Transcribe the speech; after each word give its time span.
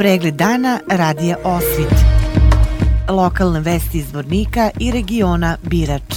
Pregled 0.00 0.34
dana 0.34 0.80
radija 0.88 1.36
Osvit. 1.44 1.94
Lokalne 3.08 3.60
vesti 3.60 3.98
iz 3.98 4.12
Vornika 4.12 4.70
i 4.80 4.90
regiona 4.90 5.56
Birač. 5.62 6.14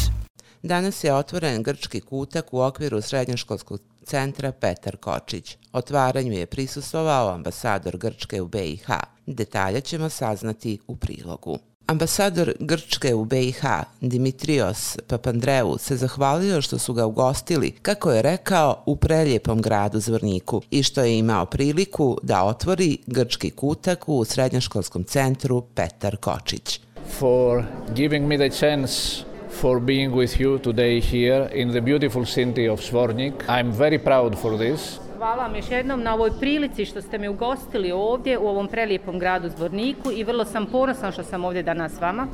Danas 0.61 1.03
je 1.03 1.13
otvoren 1.13 1.63
grčki 1.63 2.01
kutak 2.01 2.53
u 2.53 2.61
okviru 2.61 3.01
srednjoškolskog 3.01 3.81
centra 4.05 4.51
Petar 4.51 4.97
Kočić. 4.97 5.57
Otvaranju 5.73 6.33
je 6.33 6.45
prisustovao 6.45 7.29
ambasador 7.29 7.97
Grčke 7.97 8.41
u 8.41 8.47
BiH. 8.47 8.87
Detalje 9.25 9.81
ćemo 9.81 10.09
saznati 10.09 10.79
u 10.87 10.95
prilogu. 10.95 11.59
Ambasador 11.87 12.53
Grčke 12.59 13.13
u 13.13 13.25
BiH, 13.25 13.63
Dimitrios 14.01 14.97
Papandreou, 15.07 15.77
se 15.77 15.97
zahvalio 15.97 16.61
što 16.61 16.77
su 16.77 16.93
ga 16.93 17.05
ugostili, 17.05 17.71
kako 17.71 18.11
je 18.11 18.21
rekao, 18.21 18.83
u 18.85 18.95
preljepom 18.95 19.61
gradu 19.61 19.99
Zvorniku 19.99 20.61
i 20.71 20.83
što 20.83 21.01
je 21.01 21.17
imao 21.17 21.45
priliku 21.45 22.17
da 22.21 22.43
otvori 22.43 22.97
grčki 23.07 23.49
kutak 23.49 24.09
u 24.09 24.25
srednjoškolskom 24.25 25.03
centru 25.03 25.61
Petar 25.61 26.17
Kočić. 26.17 26.79
For 27.19 27.63
giving 27.95 28.27
me 28.27 28.37
the 28.37 28.57
chance 28.57 29.23
for 29.61 29.79
being 29.79 30.13
with 30.13 30.39
you 30.39 30.59
today 30.59 31.01
here 31.01 31.49
in 31.61 31.69
the 31.69 31.81
beautiful 31.81 32.25
city 32.25 32.69
of 32.69 32.79
Zvornik. 32.79 33.33
I'm 33.47 33.71
very 33.71 34.03
proud 34.03 34.35
for 34.41 34.57
this. 34.57 35.02
Hvala 35.23 35.43
vam 35.43 35.55
još 35.55 35.71
jednom 35.71 36.03
na 36.03 36.13
ovoj 36.13 36.31
prilici 36.39 36.85
što 36.85 37.01
ste 37.01 37.17
me 37.17 37.29
ugostili 37.29 37.91
ovdje 37.91 38.37
u 38.37 38.47
ovom 38.47 38.67
prelijepom 38.67 39.19
gradu 39.19 39.49
Zvorniku 39.49 40.11
i 40.11 40.23
vrlo 40.23 40.45
sam 40.45 40.65
ponosan 40.65 41.11
što 41.11 41.23
sam 41.23 41.45
ovdje 41.45 41.63
danas 41.63 41.91
s 41.91 42.01
vama. 42.01 42.27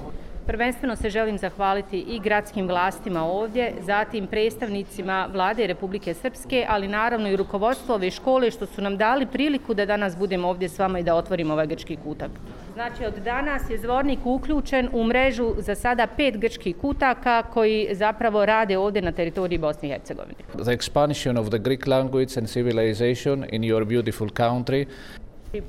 Prvenstveno 0.46 0.96
se 0.96 1.10
želim 1.10 1.38
zahvaliti 1.38 2.00
i 2.00 2.20
gradskim 2.20 2.68
vlastima 2.68 3.24
ovdje, 3.24 3.74
zatim 3.82 4.28
predstavnicima 4.28 5.30
vlade 5.34 5.68
Republike 5.68 6.14
Srpske, 6.14 6.66
ali 6.70 6.88
naravno 6.88 7.30
i 7.30 7.36
rukovodstvo 7.36 7.96
ove 7.96 8.12
škole 8.12 8.52
što 8.52 8.66
su 8.66 8.82
nam 8.82 8.98
dali 8.98 9.26
priliku 9.26 9.74
da 9.74 9.86
danas 9.86 10.18
budemo 10.18 10.50
ovdje 10.50 10.70
s 10.70 10.80
vama 10.80 11.00
i 11.00 11.04
da 11.04 11.16
otvorimo 11.16 11.54
ovaj 11.54 11.68
grčki 11.68 11.98
kutak. 12.04 12.32
Znači 12.80 13.06
od 13.06 13.24
danas 13.24 13.70
je 13.70 13.78
Zvornik 13.78 14.20
uključen 14.26 14.90
u 14.94 15.04
mrežu 15.04 15.54
za 15.58 15.76
sada 15.76 16.08
pet 16.18 16.38
grčkih 16.38 16.76
kutaka 16.78 17.44
koji 17.44 17.88
zapravo 17.92 18.46
rade 18.46 18.78
ovdje 18.78 19.02
na 19.02 19.12
teritoriji 19.12 19.58
Bosne 19.58 19.90
i 19.90 19.92
Hercegovine. 19.92 20.36
The 20.64 20.72
expansion 20.72 21.40
of 21.40 21.50
the 21.50 21.58
Greek 21.58 21.88
language 21.88 22.34
and 22.38 22.48
civilization 22.48 23.46
in 23.52 23.62
your 23.62 23.86
beautiful 23.86 24.28
country 24.30 24.86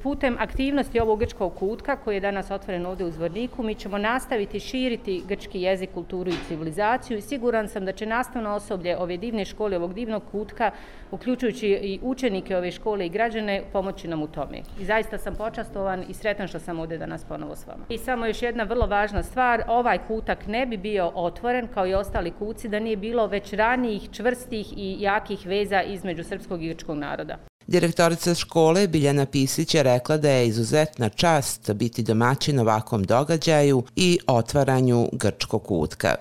Putem 0.03 0.37
aktivnosti 0.39 1.01
ovog 1.01 1.19
grčkog 1.19 1.55
kutka 1.55 1.97
koji 1.97 2.17
je 2.17 2.21
danas 2.21 2.51
otvoren 2.51 2.87
ovdje 2.87 3.07
u 3.07 3.11
Zvorniku, 3.11 3.63
mi 3.63 3.75
ćemo 3.75 3.99
nastaviti 3.99 4.61
širiti 4.61 5.23
grčki 5.29 5.61
jezik, 5.61 5.91
kulturu 5.95 6.31
i 6.31 6.45
civilizaciju 6.49 7.19
i 7.19 7.21
siguran 7.21 7.69
sam 7.69 7.85
da 7.85 7.93
će 7.93 8.07
nastavno 8.07 8.51
osoblje 8.51 8.97
ove 8.99 9.17
divne 9.17 9.45
škole, 9.45 9.77
ovog 9.77 9.95
divnog 9.95 10.23
kutka, 10.31 10.71
uključujući 11.11 11.67
i 11.69 11.99
učenike 12.03 12.57
ove 12.57 12.71
škole 12.71 13.07
i 13.07 13.09
građane, 13.09 13.63
pomoći 13.73 14.09
nam 14.09 14.23
u 14.23 14.27
tome. 14.27 14.59
I 14.81 14.85
zaista 14.85 15.19
sam 15.19 15.35
počastovan 15.35 16.05
i 16.09 16.15
sretan 16.15 16.49
što 16.49 16.59
sam 16.59 16.81
ovdje 16.81 16.99
danas 16.99 17.25
ponovo 17.25 17.57
s 17.57 17.67
vama. 17.67 17.85
I 17.89 17.99
samo 17.99 18.27
još 18.27 18.43
jedna 18.43 18.65
vrlo 18.65 18.87
važna 18.87 19.23
stvar, 19.23 19.63
ovaj 19.69 19.99
kutak 20.09 20.47
ne 20.47 20.67
bi 20.67 20.77
bio 20.77 21.13
otvoren 21.15 21.69
kao 21.75 21.87
i 21.87 21.95
ostali 21.95 22.31
kuci 22.39 22.69
da 22.69 22.79
nije 22.79 22.97
bilo 22.97 23.27
već 23.27 23.53
ranijih, 23.53 24.11
čvrstih 24.13 24.73
i 24.77 24.97
jakih 25.01 25.47
veza 25.47 25.83
između 25.83 26.25
srpskog 26.25 26.63
i 26.63 26.69
grčkog 26.69 26.99
naroda. 26.99 27.50
Direktorica 27.71 28.35
škole 28.35 28.89
Biljana 28.89 29.27
Pisić 29.27 29.75
je 29.75 29.83
rekla 29.83 30.17
da 30.17 30.31
je 30.31 30.47
izuzetna 30.47 31.09
čast 31.09 31.73
biti 31.73 32.03
domaćin 32.03 32.59
ovakvom 32.59 33.03
događaju 33.05 33.83
i 33.97 34.19
otvaranju 34.27 35.09
grčkog 35.13 35.63
kutka. 35.63 36.15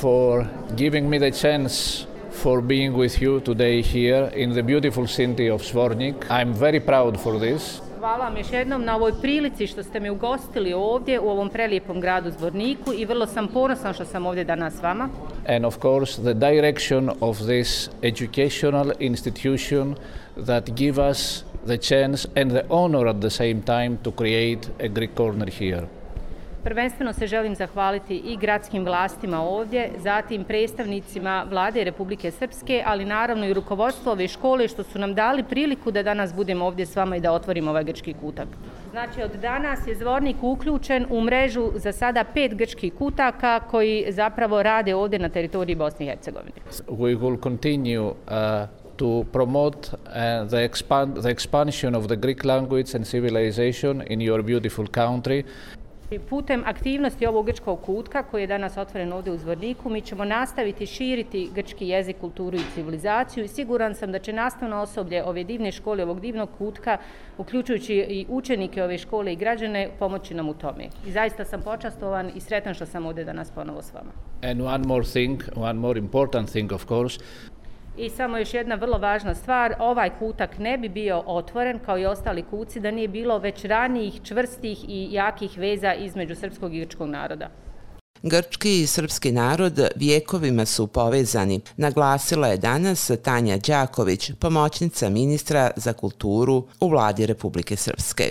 For 0.00 0.46
giving 0.76 1.08
me 1.08 1.18
the 1.18 1.38
chance 1.38 1.74
for 2.42 2.62
being 2.62 2.94
with 2.94 3.22
you 3.22 3.40
today 3.40 3.82
here 3.82 4.30
in 4.36 4.52
the 4.52 4.62
beautiful 4.62 5.06
city 5.06 5.52
of 5.52 5.62
Svornik. 5.62 6.14
I'm 6.30 6.54
very 6.54 6.80
proud 6.86 7.20
for 7.20 7.40
this. 7.40 7.83
Hvala 8.04 8.24
vam 8.24 8.36
još 8.36 8.52
jednom 8.52 8.84
na 8.84 8.96
ovoj 8.96 9.12
prilici 9.22 9.66
što 9.66 9.82
ste 9.82 10.00
me 10.00 10.10
ugostili 10.10 10.72
ovdje 10.72 11.20
u 11.20 11.28
ovom 11.28 11.50
prelijepom 11.50 12.00
gradu 12.00 12.30
Zvorniku 12.30 12.92
i 12.92 13.04
vrlo 13.04 13.26
sam 13.26 13.48
ponosan 13.48 13.94
što 13.94 14.04
sam 14.04 14.26
ovdje 14.26 14.44
danas 14.44 14.74
s 14.74 14.82
vama. 14.82 15.08
And 15.48 15.64
of 15.64 15.78
course 15.82 16.22
the 16.22 16.34
direction 16.34 17.10
of 17.20 17.38
this 17.38 17.90
educational 18.02 18.92
institution 18.98 19.94
that 20.46 20.70
give 20.70 21.10
us 21.10 21.44
the 21.66 21.76
chance 21.76 22.28
and 22.36 22.50
the 22.50 22.62
honor 22.68 23.08
at 23.08 23.20
the 23.20 23.30
same 23.30 23.62
time 23.66 23.96
to 24.02 24.10
create 24.10 24.68
a 24.80 24.88
Greek 24.88 25.14
corner 25.16 25.50
here. 25.58 25.86
Prvenstveno 26.64 27.12
se 27.12 27.26
želim 27.26 27.54
zahvaliti 27.54 28.16
i 28.16 28.36
gradskim 28.36 28.84
vlastima 28.84 29.40
ovdje, 29.42 29.90
zatim 29.98 30.44
predstavnicima 30.44 31.46
vlade 31.50 31.84
Republike 31.84 32.30
Srpske, 32.30 32.82
ali 32.86 33.04
naravno 33.04 33.46
i 33.46 33.54
rukovodstvo 33.54 34.12
ove 34.12 34.28
škole 34.28 34.68
što 34.68 34.82
su 34.82 34.98
nam 34.98 35.14
dali 35.14 35.42
priliku 35.42 35.90
da 35.90 36.02
danas 36.02 36.34
budemo 36.34 36.66
ovdje 36.66 36.86
s 36.86 36.96
vama 36.96 37.16
i 37.16 37.20
da 37.20 37.32
otvorimo 37.32 37.70
ovaj 37.70 37.84
grčki 37.84 38.14
kutak. 38.14 38.48
Znači 38.90 39.22
od 39.22 39.30
danas 39.42 39.86
je 39.86 39.94
Zvornik 39.94 40.36
uključen 40.42 41.06
u 41.10 41.20
mrežu 41.20 41.70
za 41.74 41.92
sada 41.92 42.24
pet 42.34 42.54
grčkih 42.54 42.94
kutaka 42.94 43.60
koji 43.60 44.06
zapravo 44.08 44.62
rade 44.62 44.94
ovdje 44.94 45.18
na 45.18 45.28
teritoriji 45.28 45.76
Bosne 45.76 46.06
i 46.06 46.08
Hercegovine. 46.08 46.56
We 46.88 47.18
will 47.18 47.42
continue 47.42 48.00
uh, 48.00 48.14
to 48.96 49.24
promote 49.32 49.78
uh, 49.78 50.48
the, 50.48 50.68
expand, 50.68 51.20
the 51.20 51.30
expansion 51.30 51.94
of 51.94 52.06
the 52.06 52.16
Greek 52.16 52.44
language 52.44 52.96
and 52.96 53.06
civilization 53.06 54.02
in 54.08 54.20
your 54.20 54.42
beautiful 54.42 54.86
country. 54.86 55.44
Putem 56.28 56.62
aktivnosti 56.66 57.26
ovog 57.26 57.46
grčkog 57.46 57.80
kutka 57.80 58.22
koji 58.22 58.42
je 58.42 58.46
danas 58.46 58.76
otvoren 58.76 59.12
ovdje 59.12 59.32
u 59.32 59.38
Zvorniku, 59.38 59.90
mi 59.90 60.00
ćemo 60.00 60.24
nastaviti 60.24 60.86
širiti 60.86 61.50
grčki 61.54 61.88
jezik, 61.88 62.16
kulturu 62.20 62.56
i 62.56 62.74
civilizaciju 62.74 63.44
i 63.44 63.48
siguran 63.48 63.94
sam 63.94 64.12
da 64.12 64.18
će 64.18 64.32
nastavno 64.32 64.76
osoblje 64.76 65.24
ove 65.24 65.44
divne 65.44 65.72
škole, 65.72 66.02
ovog 66.02 66.20
divnog 66.20 66.48
kutka, 66.58 66.98
uključujući 67.38 67.94
i 67.94 68.26
učenike 68.28 68.82
ove 68.82 68.98
škole 68.98 69.32
i 69.32 69.36
građane, 69.36 69.90
pomoći 69.98 70.34
nam 70.34 70.48
u 70.48 70.54
tome. 70.54 70.88
I 71.06 71.12
zaista 71.12 71.44
sam 71.44 71.62
počastovan 71.62 72.30
i 72.34 72.40
sretan 72.40 72.74
što 72.74 72.86
sam 72.86 73.06
ovdje 73.06 73.24
danas 73.24 73.50
ponovo 73.50 73.82
s 73.82 73.92
vama. 73.92 74.10
And 74.42 74.60
one 74.60 74.84
more 74.86 75.04
thing, 75.04 75.42
one 75.56 75.80
more 75.80 75.98
important 75.98 76.50
thing 76.50 76.72
of 76.72 76.86
course, 76.88 77.20
I 77.96 78.10
samo 78.10 78.38
još 78.38 78.54
jedna 78.54 78.74
vrlo 78.74 78.98
važna 78.98 79.34
stvar, 79.34 79.74
ovaj 79.78 80.10
kutak 80.18 80.58
ne 80.58 80.78
bi 80.78 80.88
bio 80.88 81.22
otvoren 81.26 81.78
kao 81.86 81.98
i 81.98 82.06
ostali 82.06 82.42
kuci 82.50 82.80
da 82.80 82.90
nije 82.90 83.08
bilo 83.08 83.38
već 83.38 83.64
ranijih, 83.64 84.20
čvrstih 84.22 84.84
i 84.88 85.08
jakih 85.10 85.58
veza 85.58 85.94
između 85.94 86.34
srpskog 86.34 86.74
i 86.74 86.80
grčkog 86.80 87.08
naroda. 87.08 87.50
Grčki 88.22 88.80
i 88.80 88.86
srpski 88.86 89.32
narod 89.32 89.80
vijekovima 89.96 90.64
su 90.64 90.86
povezani, 90.86 91.60
naglasila 91.76 92.48
je 92.48 92.56
danas 92.56 93.10
Tanja 93.22 93.56
Đaković, 93.56 94.30
pomoćnica 94.40 95.08
ministra 95.08 95.70
za 95.76 95.92
kulturu 95.92 96.66
u 96.80 96.88
vladi 96.88 97.26
Republike 97.26 97.76
Srpske. 97.76 98.24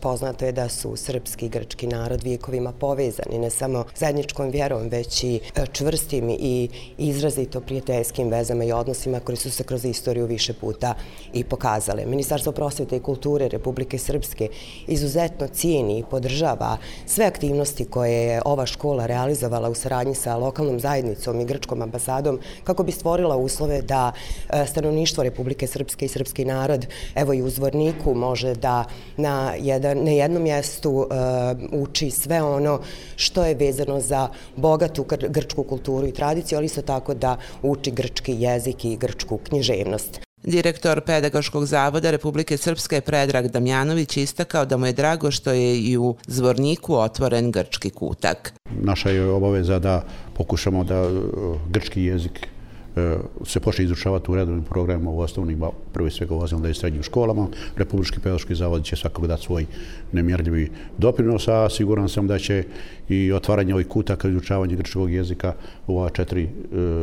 Poznato 0.00 0.44
je 0.44 0.52
da 0.52 0.68
su 0.68 0.96
srpski 0.96 1.46
i 1.46 1.48
grčki 1.48 1.86
narod 1.86 2.22
vijekovima 2.22 2.72
povezani 2.72 3.38
ne 3.38 3.50
samo 3.50 3.84
zajedničkom 3.96 4.50
vjerom, 4.50 4.88
već 4.88 5.24
i 5.24 5.40
e, 5.56 5.66
čvrstim 5.72 6.30
i 6.30 6.68
izrazito 6.98 7.60
prijateljskim 7.60 8.28
vezama 8.28 8.64
i 8.64 8.72
odnosima 8.72 9.20
koji 9.20 9.36
su 9.36 9.50
se 9.50 9.64
kroz 9.64 9.84
istoriju 9.84 10.26
više 10.26 10.52
puta 10.52 10.94
i 11.32 11.44
pokazale. 11.44 12.06
Ministarstvo 12.06 12.52
prosvjete 12.52 12.96
i 12.96 13.00
kulture 13.00 13.48
Republike 13.48 13.98
Srpske 13.98 14.48
izuzetno 14.86 15.48
cijeni 15.48 15.98
i 15.98 16.04
podržava 16.10 16.76
sve 17.06 17.24
aktivnosti 17.24 17.84
koje 17.84 18.12
je 18.12 18.42
ova 18.44 18.66
škola 18.66 19.06
realizovala 19.06 19.68
u 19.68 19.74
saradnji 19.74 20.14
sa 20.14 20.36
lokalnom 20.36 20.80
zajednicom 20.80 21.40
i 21.40 21.44
grčkom 21.44 21.82
ambasadom 21.82 22.40
kako 22.64 22.82
bi 22.82 22.92
stvorila 22.92 23.36
uslove 23.36 23.82
da 23.82 24.12
e, 24.48 24.66
stanovništvo 24.66 25.24
Republike 25.24 25.66
Srpske 25.66 26.04
i 26.04 26.08
srpski 26.08 26.44
narod, 26.44 26.86
evo 27.14 27.32
i 27.32 27.42
u 27.42 27.50
Zvorniku, 27.50 28.14
može 28.14 28.54
da 28.54 28.84
na 29.16 29.54
jedan, 29.70 30.04
na 30.04 30.10
jednom 30.10 30.42
mjestu 30.42 30.90
uh, 30.90 31.06
uči 31.82 32.10
sve 32.10 32.42
ono 32.42 32.80
što 33.16 33.44
je 33.44 33.54
vezano 33.54 34.00
za 34.00 34.28
bogatu 34.56 35.06
grčku 35.28 35.62
kulturu 35.62 36.06
i 36.06 36.12
tradiciju, 36.12 36.58
ali 36.58 36.66
isto 36.66 36.82
tako 36.82 37.14
da 37.14 37.36
uči 37.62 37.90
grčki 37.90 38.36
jezik 38.38 38.84
i 38.84 38.96
grčku 38.96 39.38
književnost. 39.38 40.20
Direktor 40.42 41.00
Pedagoškog 41.00 41.66
zavoda 41.66 42.10
Republike 42.10 42.56
Srpske 42.56 43.00
Predrag 43.00 43.48
Damjanović 43.48 44.16
istakao 44.16 44.64
da 44.66 44.76
mu 44.76 44.86
je 44.86 44.92
drago 44.92 45.30
što 45.30 45.52
je 45.52 45.78
i 45.80 45.98
u 45.98 46.14
Zvorniku 46.26 46.94
otvoren 46.94 47.50
grčki 47.52 47.90
kutak. 47.90 48.52
Naša 48.82 49.10
je 49.10 49.30
obaveza 49.30 49.78
da 49.78 50.04
pokušamo 50.34 50.84
da 50.84 51.02
uh, 51.02 51.20
grčki 51.68 52.02
jezik 52.02 52.48
E, 53.00 53.18
se 53.44 53.60
počne 53.60 53.84
izučavati 53.84 54.30
u 54.30 54.34
redovnim 54.34 54.64
programima 54.64 55.10
u 55.10 55.20
osnovnim, 55.20 55.62
prvi 55.92 56.10
svega 56.10 56.34
u 56.34 56.44
onda 56.52 56.68
i 56.68 56.74
srednjim 56.74 57.02
školama. 57.02 57.48
Republički 57.76 58.20
pedagoški 58.20 58.54
zavod 58.54 58.84
će 58.84 58.96
svakog 58.96 59.26
dati 59.26 59.42
svoj 59.42 59.66
nemjerljivi 60.12 60.70
doprinos, 60.98 61.48
a 61.48 61.68
siguran 61.70 62.08
sam 62.08 62.26
da 62.26 62.38
će 62.38 62.64
i 63.08 63.32
otvaranje 63.32 63.74
ovih 63.74 63.86
kutaka 63.86 64.28
izučavanje 64.28 64.76
grčkog 64.76 65.12
jezika 65.12 65.54
u 65.86 65.98
ova 65.98 66.10
četiri 66.10 66.42
e, 66.42 66.48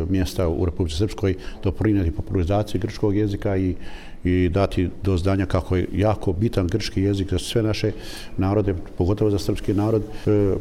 mjesta 0.10 0.48
u 0.48 0.66
Republike 0.66 0.96
Srpskoj 0.96 1.36
doprinjati 1.64 2.12
popularizaciji 2.12 2.82
grčkog 2.82 3.16
jezika 3.16 3.58
i 3.58 3.76
i 4.24 4.50
dati 4.50 4.90
do 5.04 5.18
zdanja 5.18 5.46
kako 5.46 5.76
je 5.76 5.88
jako 5.94 6.34
bitan 6.34 6.68
grčki 6.68 7.02
jezik 7.02 7.32
za 7.32 7.40
sve 7.40 7.64
naše 7.64 7.92
narode, 8.38 8.76
pogotovo 8.98 9.32
za 9.32 9.40
srpski 9.40 9.74
narod, 9.74 10.04
e, 10.26 10.56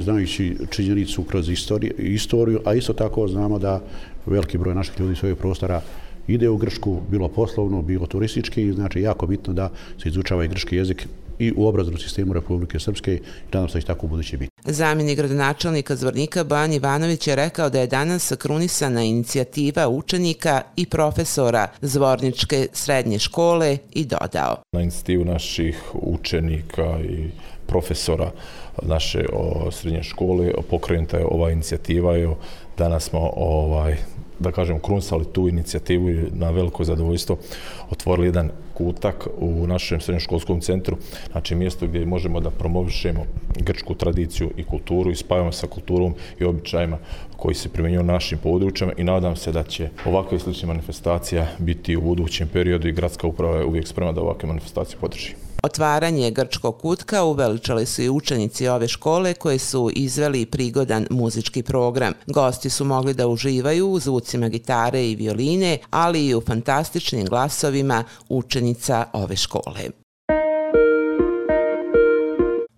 znajući 0.00 0.56
činjenicu 0.70 1.22
kroz 1.22 1.48
istoriju, 1.48 1.92
istoriju, 1.98 2.60
a 2.64 2.74
isto 2.74 2.92
tako 2.92 3.28
znamo 3.28 3.58
da 3.58 3.80
veliki 4.26 4.58
broj 4.58 4.74
naših 4.74 5.00
ljudi 5.00 5.16
svojeg 5.16 5.38
prostora 5.38 5.82
ide 6.28 6.48
u 6.48 6.56
Gršku, 6.56 7.00
bilo 7.10 7.28
poslovno, 7.28 7.82
bilo 7.82 8.06
turistički, 8.06 8.72
znači 8.72 9.00
jako 9.00 9.26
bitno 9.26 9.52
da 9.52 9.70
se 10.02 10.08
izučava 10.08 10.44
i 10.44 10.48
grški 10.48 10.76
jezik 10.76 11.08
i 11.38 11.52
u 11.56 11.66
obrazovnom 11.66 12.00
sistemu 12.00 12.32
Republike 12.32 12.78
Srpske 12.78 13.14
i 13.14 13.20
nadam 13.52 13.68
se 13.68 13.74
da 13.74 13.80
će 13.80 13.86
tako 13.86 14.06
u 14.06 14.08
buduće 14.08 14.36
biti. 14.36 14.50
Zamjenik 14.64 15.18
gradonačelnika 15.18 15.96
Zvornika 15.96 16.44
Bojan 16.44 16.72
Ivanović 16.72 17.26
je 17.26 17.36
rekao 17.36 17.70
da 17.70 17.80
je 17.80 17.86
danas 17.86 18.32
krunisana 18.38 19.02
inicijativa 19.02 19.88
učenika 19.88 20.62
i 20.76 20.86
profesora 20.86 21.68
Zvorničke 21.82 22.68
srednje 22.72 23.18
škole 23.18 23.78
i 23.92 24.04
dodao. 24.04 24.56
Na 24.72 24.80
inicijativu 24.80 25.24
naših 25.24 25.82
učenika 25.94 26.98
i 27.08 27.30
profesora 27.66 28.30
naše 28.82 29.24
srednje 29.72 30.02
škole 30.02 30.52
pokrenuta 30.70 31.16
je 31.16 31.26
ova 31.26 31.50
inicijativa. 31.50 32.12
Danas 32.78 33.04
smo 33.04 33.30
ovaj, 33.36 33.96
da 34.38 34.52
kažem, 34.52 34.80
krunsali 34.80 35.24
tu 35.32 35.48
inicijativu 35.48 36.10
i 36.10 36.22
na 36.32 36.50
veliko 36.50 36.84
zadovoljstvo 36.84 37.36
otvorili 37.90 38.26
jedan 38.26 38.50
kutak 38.74 39.28
u 39.38 39.66
našem 39.66 40.00
srednjoškolskom 40.00 40.60
centru, 40.60 40.96
znači 41.32 41.54
mjesto 41.54 41.86
gdje 41.86 42.06
možemo 42.06 42.40
da 42.40 42.50
promovišemo 42.50 43.24
grčku 43.60 43.94
tradiciju 43.94 44.50
i 44.56 44.64
kulturu 44.64 45.10
i 45.10 45.16
spajamo 45.16 45.52
sa 45.52 45.66
kulturom 45.66 46.14
i 46.40 46.44
običajima 46.44 46.98
koji 47.36 47.54
se 47.54 47.68
primjenjuju 47.68 48.02
na 48.02 48.12
našim 48.12 48.38
područjama 48.38 48.92
i 48.96 49.04
nadam 49.04 49.36
se 49.36 49.52
da 49.52 49.62
će 49.62 49.88
ovakve 50.04 50.38
slične 50.38 50.68
manifestacija 50.68 51.46
biti 51.58 51.96
u 51.96 52.00
budućem 52.00 52.48
periodu 52.48 52.88
i 52.88 52.92
gradska 52.92 53.26
uprava 53.26 53.56
je 53.56 53.64
uvijek 53.64 53.86
spremna 53.86 54.12
da 54.12 54.20
ovakve 54.20 54.46
manifestacije 54.48 54.98
podrži. 55.00 55.45
Otvaranje 55.66 56.30
grčkog 56.30 56.78
kutka 56.78 57.24
uveličali 57.24 57.86
su 57.86 58.02
i 58.02 58.08
učenici 58.08 58.68
ove 58.68 58.88
škole 58.88 59.34
koji 59.34 59.58
su 59.58 59.90
izveli 59.94 60.46
prigodan 60.46 61.06
muzički 61.10 61.62
program. 61.62 62.12
Gosti 62.26 62.70
su 62.70 62.84
mogli 62.84 63.14
da 63.14 63.28
uživaju 63.28 63.88
u 63.88 63.98
zvucima 63.98 64.48
gitare 64.48 65.06
i 65.06 65.16
violine, 65.16 65.78
ali 65.90 66.26
i 66.26 66.34
u 66.34 66.40
fantastičnim 66.40 67.26
glasovima 67.26 68.04
učenica 68.28 69.04
ove 69.12 69.36
škole. 69.36 70.05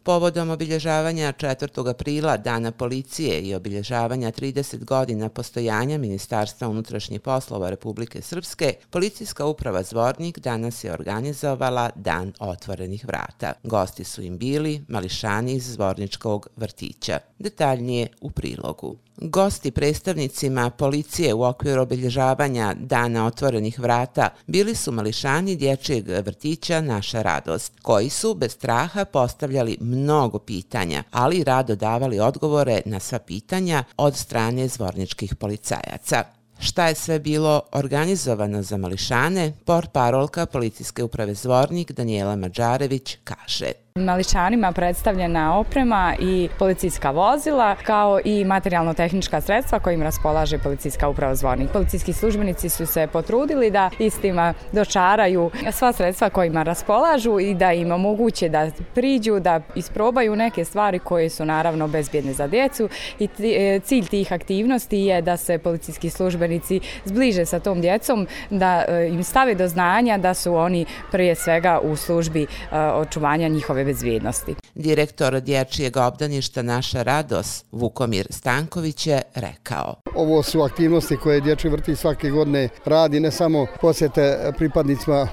Povodom 0.09 0.51
obilježavanja 0.51 1.33
4. 1.33 1.91
aprila 1.91 2.37
Dana 2.37 2.73
policije 2.73 3.41
i 3.41 3.55
obilježavanja 3.55 4.33
30 4.33 4.85
godina 4.85 5.29
postojanja 5.29 5.99
Ministarstva 5.99 6.69
unutrašnjih 6.69 7.21
poslova 7.21 7.71
Republike 7.71 8.23
Srpske, 8.23 8.75
Policijska 8.91 9.47
uprava 9.47 9.83
Zvornik 9.83 10.39
danas 10.39 10.85
je 10.85 10.93
organizovala 10.93 11.91
Dan 11.95 12.33
otvorenih 12.41 13.05
vrata. 13.07 13.53
Gosti 13.63 14.05
su 14.05 14.23
im 14.23 14.39
bili 14.39 14.85
mališani 14.89 15.53
iz 15.53 15.73
Zvorničkog 15.73 16.49
vrtića. 16.57 17.19
Detaljnije 17.39 18.09
u 18.21 18.31
prilogu. 18.31 18.97
Gosti 19.21 19.71
predstavnicima 19.71 20.71
policije 20.71 21.35
u 21.35 21.43
okviru 21.43 21.83
obilježavanja 21.83 22.75
Dana 22.79 23.27
otvorenih 23.27 23.81
vrata 23.81 24.29
bili 24.47 24.75
su 24.75 24.93
mališani 24.93 25.57
dječjeg 25.57 26.09
vrtića 26.09 26.81
Naša 26.81 27.23
radost, 27.23 27.73
koji 27.83 28.09
su 28.11 28.35
bez 28.35 28.53
straha 28.53 29.05
postavljali 29.05 29.77
mnogo 29.81 29.98
mnogo 29.99 30.39
pitanja, 30.39 31.03
ali 31.11 31.45
rado 31.45 31.77
davali 31.77 32.21
odgovore 32.21 32.81
na 32.87 33.01
sva 33.01 33.19
pitanja 33.19 33.85
od 33.97 34.17
strane 34.17 34.69
zvorničkih 34.69 35.35
policajaca. 35.35 36.25
Šta 36.59 36.89
je 36.89 36.95
sve 36.95 37.19
bilo 37.19 37.63
organizovano 37.73 38.63
za 38.63 38.77
mališane, 38.77 39.53
por 39.65 39.87
parolka 39.93 40.47
Policijske 40.47 41.05
uprave 41.05 41.35
Zvornik 41.35 41.93
Danijela 41.93 42.37
Mađarević 42.37 43.17
kaže– 43.25 43.73
Maličanima 44.05 44.73
predstavljena 44.73 45.59
oprema 45.59 46.15
i 46.21 46.49
policijska 46.59 47.11
vozila, 47.11 47.77
kao 47.83 48.21
i 48.25 48.45
materijalno-tehnička 48.45 49.41
sredstva 49.41 49.79
kojim 49.79 50.03
raspolaže 50.03 50.59
policijska 50.59 51.09
uprava 51.09 51.35
Zvornik. 51.35 51.71
Policijski 51.71 52.13
službenici 52.13 52.69
su 52.69 52.87
se 52.87 53.07
potrudili 53.07 53.71
da 53.71 53.91
istima 53.99 54.55
dočaraju 54.73 55.51
sva 55.73 55.93
sredstva 55.93 56.31
kojima 56.31 56.63
raspolažu 56.63 57.41
i 57.41 57.55
da 57.55 57.73
im 57.73 57.93
omoguće 57.93 58.49
da 58.49 58.71
priđu, 58.95 59.41
da 59.41 59.61
isprobaju 59.75 60.37
neke 60.37 60.65
stvari 60.65 60.99
koje 60.99 61.31
su 61.31 61.45
naravno 61.45 61.89
bezbjedne 61.89 62.33
za 62.33 62.47
djecu. 62.47 62.89
I 63.19 63.29
e, 63.39 63.81
cilj 63.81 64.07
tih 64.07 64.33
aktivnosti 64.33 64.99
je 64.99 65.23
da 65.23 65.37
se 65.37 65.59
policijski 65.59 66.11
službenici 66.11 66.81
zbliže 67.05 67.45
sa 67.47 67.61
tom 67.61 67.81
djecom, 67.81 68.27
da 68.51 68.85
e, 68.89 69.09
im 69.09 69.25
stave 69.25 69.55
do 69.55 69.69
znanja 69.69 70.19
da 70.19 70.35
su 70.35 70.55
oni 70.55 70.87
prije 71.13 71.35
svega 71.35 71.81
u 71.83 71.97
službi 71.97 72.43
e, 72.43 72.79
očuvanja 72.79 73.49
njihove 73.49 73.85
bezvijednosti. 73.89 74.55
Direktor 74.75 75.41
dječijeg 75.41 75.97
obdaništa 75.97 76.63
Naša 76.63 77.03
Rados, 77.03 77.65
Vukomir 77.73 78.27
Stanković 78.31 79.07
je 79.07 79.23
rekao. 79.35 79.95
Ovo 80.15 80.43
su 80.43 80.61
aktivnosti 80.63 81.17
koje 81.17 81.41
dječji 81.41 81.71
vrti 81.71 81.97
svake 81.97 82.31
godine 82.31 82.69
radi, 82.85 83.21
ne 83.21 83.31
samo 83.31 83.67
posjete 83.81 84.53
pripadnicima 84.59 85.17
e, 85.21 85.27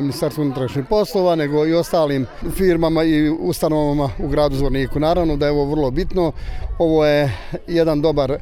Ministarstva 0.00 0.44
unutrašnjih 0.44 0.84
poslova, 0.88 1.34
nego 1.34 1.66
i 1.66 1.74
ostalim 1.74 2.26
firmama 2.56 3.04
i 3.04 3.30
ustanovama 3.30 4.10
u 4.18 4.28
gradu 4.28 4.56
Zvorniku. 4.56 5.00
Naravno 5.00 5.36
da 5.36 5.46
je 5.46 5.52
ovo 5.52 5.64
vrlo 5.64 5.90
bitno. 5.90 6.32
Ovo 6.78 7.06
je 7.06 7.32
jedan 7.66 8.00
dobar 8.00 8.30
e, 8.32 8.38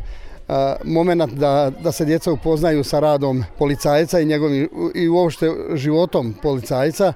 moment 0.84 1.32
da, 1.32 1.72
da 1.80 1.92
se 1.92 2.04
djeca 2.04 2.32
upoznaju 2.32 2.84
sa 2.84 3.00
radom 3.00 3.44
policajca 3.58 4.20
i 4.20 4.24
njegovim 4.24 4.68
i 4.94 5.08
uopšte 5.08 5.50
životom 5.74 6.34
policajca, 6.42 7.12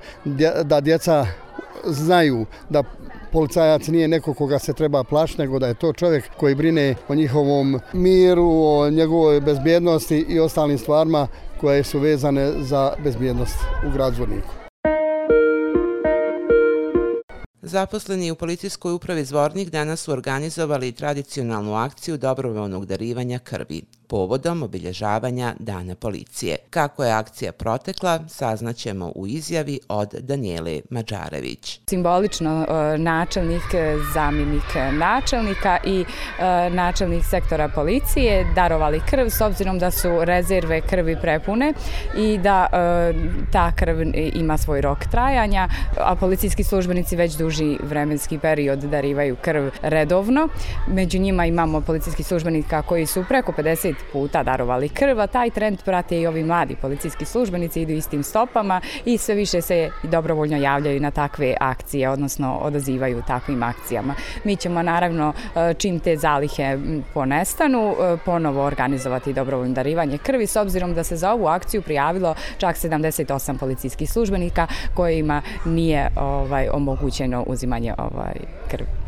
da 0.65 0.81
djeca 0.81 1.27
znaju 1.85 2.47
da 2.69 2.83
policajac 3.33 3.87
nije 3.87 4.09
neko 4.09 4.35
koga 4.35 4.59
se 4.59 4.73
treba 4.73 5.05
plašiti, 5.05 5.41
nego 5.41 5.59
da 5.59 5.67
je 5.67 5.75
to 5.75 5.93
čovjek 5.93 6.25
koji 6.37 6.55
brine 6.55 6.95
o 7.09 7.15
njihovom 7.15 7.81
miru, 7.93 8.51
o 8.65 8.91
njegovoj 8.91 9.41
bezbjednosti 9.41 10.27
i 10.29 10.41
ostalim 10.41 10.79
stvarima 10.79 11.29
koje 11.61 11.85
su 11.85 11.99
vezane 11.99 12.53
za 12.59 12.93
bezbjednost 13.05 13.57
u 13.89 13.91
grad 13.93 14.15
Zvorniku. 14.15 14.55
Zaposleni 17.63 18.31
u 18.31 18.35
policijskoj 18.35 18.93
upravi 18.93 19.25
Zvornik 19.25 19.69
danas 19.69 20.01
su 20.01 20.13
organizovali 20.13 20.93
tradicionalnu 20.93 21.75
akciju 21.75 22.17
dobrovoljnog 22.17 22.87
darivanja 22.87 23.39
krvi 23.39 23.83
povodom 24.11 24.63
obilježavanja 24.63 25.55
Dana 25.59 25.95
policije. 25.95 26.57
Kako 26.71 27.05
je 27.05 27.13
akcija 27.13 27.53
protekla, 27.53 28.21
saznaćemo 28.29 29.13
u 29.15 29.27
izjavi 29.27 29.81
od 29.89 30.15
Danijele 30.15 30.81
Mađarević. 30.91 31.81
Simbolično 31.87 32.67
e, 32.69 32.99
načelnik, 32.99 33.63
zamjenik 34.15 34.75
načelnika 34.93 35.79
i 35.85 36.05
e, 36.05 36.71
načelnik 36.71 37.25
sektora 37.25 37.69
policije 37.69 38.53
darovali 38.55 39.01
krv 39.11 39.27
s 39.29 39.41
obzirom 39.41 39.79
da 39.79 39.91
su 39.91 40.25
rezerve 40.25 40.81
krvi 40.81 41.17
prepune 41.21 41.73
i 42.17 42.39
da 42.39 42.67
e, 42.73 43.13
ta 43.53 43.73
krv 43.77 43.97
ima 44.35 44.59
svoj 44.59 44.81
rok 44.81 44.99
trajanja, 45.11 45.69
a 45.97 46.15
policijski 46.15 46.65
službenici 46.65 47.17
već 47.17 47.37
duži 47.37 47.79
vremenski 47.83 48.39
period 48.39 48.79
darivaju 48.79 49.37
krv 49.43 49.71
redovno. 49.83 50.49
Među 50.89 51.19
njima 51.19 51.47
imamo 51.47 51.81
policijski 51.81 52.23
službenika 52.23 52.83
koji 52.83 53.07
su 53.07 53.25
preko 53.29 53.53
50 53.53 54.00
puta 54.13 54.43
darovali 54.43 54.89
krva, 54.89 55.27
taj 55.27 55.51
trend 55.51 55.83
prate 55.85 56.21
i 56.21 56.27
ovi 56.27 56.45
mladi 56.45 56.77
policijski 56.77 57.25
službenici, 57.25 57.83
idu 57.83 57.93
istim 57.93 58.23
stopama 58.23 58.81
i 59.05 59.19
sve 59.19 59.35
više 59.35 59.61
se 59.61 59.91
dobrovoljno 60.03 60.57
javljaju 60.57 61.01
na 61.01 61.11
takve 61.11 61.57
akcije, 61.61 62.11
odnosno 62.11 62.59
odazivaju 62.63 63.23
takvim 63.27 63.63
akcijama. 63.63 64.15
Mi 64.45 64.57
ćemo 64.57 64.83
naravno 64.83 65.33
e, 65.57 65.75
čim 65.75 66.01
te 66.01 66.17
zalihe 66.17 66.79
ponestanu, 67.15 67.95
e, 68.01 68.17
ponovo 68.25 68.65
organizovati 68.65 69.33
dobrovoljno 69.33 69.75
darivanje 69.75 70.19
krvi, 70.19 70.47
s 70.47 70.57
obzirom 70.57 70.95
da 70.95 71.05
se 71.05 71.17
za 71.17 71.33
ovu 71.33 71.47
akciju 71.47 71.83
prijavilo 71.83 72.35
čak 72.59 72.77
78 72.77 73.59
policijskih 73.59 74.11
službenika 74.11 74.67
kojima 74.95 75.43
nije 75.65 76.09
ovaj 76.17 76.69
omogućeno 76.73 77.45
uzimanje 77.47 77.95
ovaj 77.99 78.35
krvi. 78.71 79.00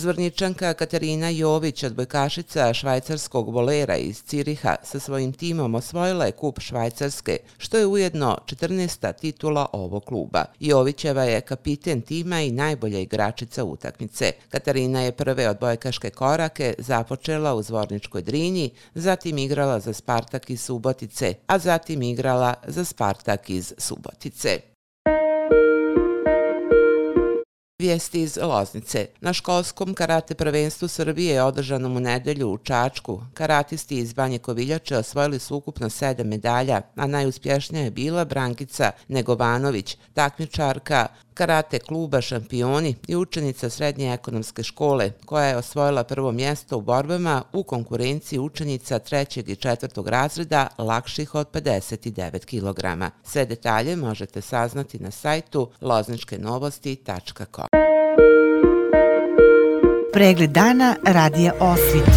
Zvorničanka 0.00 0.74
Katarina 0.74 1.28
Jović, 1.28 1.82
odbojkašica 1.84 2.74
švajcarskog 2.74 3.54
volera 3.54 3.96
iz 3.96 4.22
Ciriha, 4.22 4.76
sa 4.82 5.00
svojim 5.00 5.32
timom 5.32 5.74
osvojila 5.74 6.24
je 6.24 6.32
kup 6.32 6.60
Švajcarske, 6.60 7.38
što 7.58 7.78
je 7.78 7.86
ujedno 7.86 8.38
14. 8.46 9.12
titula 9.20 9.66
ovog 9.72 10.04
kluba. 10.04 10.44
Jovićeva 10.60 11.24
je 11.24 11.40
kapiten 11.40 12.00
tima 12.00 12.40
i 12.40 12.50
najbolja 12.50 12.98
igračica 12.98 13.64
utakmice. 13.64 14.32
Katarina 14.48 15.00
je 15.00 15.12
prve 15.12 15.48
odbojkaške 15.48 16.10
korake 16.10 16.74
započela 16.78 17.54
u 17.54 17.62
Zvorničkoj 17.62 18.22
drini, 18.22 18.70
zatim 18.94 19.38
igrala 19.38 19.80
za 19.80 19.92
Spartak 19.92 20.50
iz 20.50 20.60
Subotice, 20.60 21.34
a 21.46 21.58
zatim 21.58 22.02
igrala 22.02 22.54
za 22.66 22.84
Spartak 22.84 23.50
iz 23.50 23.74
Subotice. 23.78 24.69
Vijesti 27.80 28.22
iz 28.22 28.38
Loznice. 28.42 29.06
Na 29.20 29.32
školskom 29.32 29.94
karate 29.94 30.34
prvenstvu 30.34 30.88
Srbije 30.88 31.34
je 31.34 31.42
održanom 31.42 31.96
u 31.96 32.00
nedelju 32.00 32.48
u 32.48 32.58
Čačku. 32.58 33.22
Karatisti 33.34 33.96
iz 33.96 34.12
Banje 34.12 34.38
Koviljače 34.38 34.96
osvojili 34.96 35.38
su 35.38 35.56
ukupno 35.56 35.90
sedam 35.90 36.28
medalja, 36.28 36.80
a 36.96 37.06
najuspješnija 37.06 37.84
je 37.84 37.90
bila 37.90 38.24
Brankica 38.24 38.90
Negovanović, 39.08 39.96
takmičarka 40.14 41.06
karate 41.40 41.78
kluba 41.78 42.20
šampioni 42.20 42.94
i 43.08 43.16
učenica 43.16 43.70
srednje 43.70 44.12
ekonomske 44.12 44.62
škole 44.62 45.12
koja 45.24 45.44
je 45.44 45.56
osvojila 45.56 46.04
prvo 46.04 46.32
mjesto 46.32 46.76
u 46.76 46.80
borbama 46.80 47.42
u 47.52 47.62
konkurenciji 47.62 48.38
učenica 48.38 48.98
trećeg 48.98 49.48
i 49.48 49.56
četvrtog 49.56 50.08
razreda 50.08 50.68
lakših 50.78 51.34
od 51.34 51.50
59 51.52 52.44
kg. 52.44 53.04
Sve 53.24 53.46
detalje 53.46 53.96
možete 53.96 54.40
saznati 54.40 54.98
na 54.98 55.10
sajtu 55.10 55.70
lozničkenovosti.com. 55.80 57.66
Pregled 60.12 60.50
dana 60.50 60.96
radija 61.06 61.52
Osvit. 61.60 62.10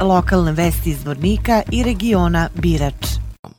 Lokalne 0.00 0.52
vesti 0.52 0.90
iz 0.90 1.04
Vornika 1.04 1.62
i 1.72 1.82
regiona 1.82 2.48
Birač. 2.54 3.25